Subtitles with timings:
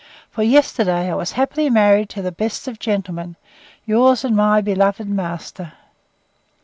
[0.31, 3.35] For yesterday I was happily married to the best of gentlemen,
[3.85, 5.73] yours and my beloved master.